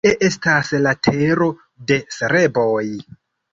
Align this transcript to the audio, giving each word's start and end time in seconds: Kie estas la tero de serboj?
Kie 0.07 0.11
estas 0.27 0.71
la 0.85 0.93
tero 1.09 1.51
de 1.93 2.01
serboj? 2.19 2.83